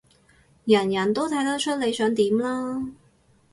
[0.65, 2.87] 人人都睇得出你想點啦